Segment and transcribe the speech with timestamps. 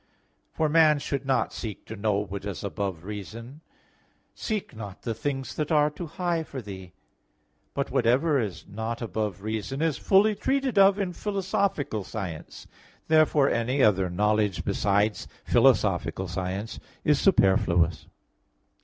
[0.51, 3.61] For man should not seek to know what is above reason:
[4.33, 6.89] "Seek not the things that are too high for thee" (Ecclus.
[7.75, 7.75] 3:22).
[7.75, 12.65] But whatever is not above reason is fully treated of in philosophical science.
[13.09, 18.07] Therefore any other knowledge besides philosophical science is superfluous.